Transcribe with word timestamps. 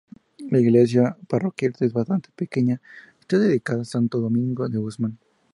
La 0.49 0.59
iglesia 0.59 1.15
parroquial 1.29 1.75
es 1.81 1.93
bastante 1.93 2.29
pequeña, 2.35 2.81
y 2.81 3.19
está 3.19 3.37
dedicada 3.37 3.83
a 3.83 3.85
Santo 3.85 4.19
Domingo 4.19 4.67
de 4.67 4.79
Guzmán. 4.79 5.19